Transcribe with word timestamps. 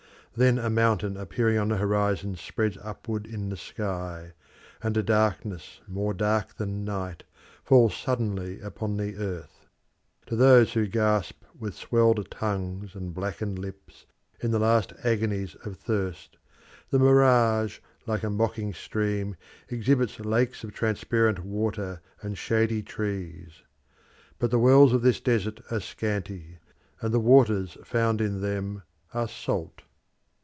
Then 0.33 0.57
a 0.59 0.69
mountain 0.69 1.17
appearing 1.17 1.57
on 1.57 1.67
the 1.67 1.75
horizon 1.75 2.37
spreads 2.37 2.77
upward 2.81 3.25
in 3.27 3.49
the 3.49 3.57
sky, 3.57 4.31
and 4.81 4.95
a 4.95 5.03
darkness 5.03 5.81
more 5.89 6.13
dark 6.13 6.55
than 6.55 6.85
night 6.85 7.25
falls 7.65 7.97
suddenly 7.97 8.61
upon 8.61 8.95
the 8.95 9.17
earth. 9.17 9.67
To 10.27 10.37
those 10.37 10.71
who 10.71 10.87
gasp 10.87 11.43
with 11.59 11.75
swelled 11.75 12.31
tongues 12.31 12.95
and 12.95 13.13
blackened 13.13 13.59
lips 13.59 14.05
in 14.39 14.51
the 14.51 14.59
last 14.59 14.93
agonies 15.03 15.55
of 15.65 15.75
thirst, 15.75 16.37
the 16.91 16.97
mirage, 16.97 17.79
like 18.07 18.23
a 18.23 18.29
mocking 18.29 18.73
stream, 18.73 19.35
exhibits 19.67 20.17
lakes 20.21 20.63
of 20.63 20.71
transparent 20.73 21.39
water 21.43 21.99
and 22.21 22.37
shady 22.37 22.81
trees. 22.81 23.63
But 24.39 24.49
the 24.49 24.59
wells 24.59 24.93
of 24.93 25.01
this 25.01 25.19
desert 25.19 25.59
are 25.69 25.81
scanty, 25.81 26.59
and 27.01 27.13
the 27.13 27.19
waters 27.19 27.77
found 27.83 28.21
in 28.21 28.39
them 28.39 28.83
are 29.13 29.27
salt. 29.27 29.81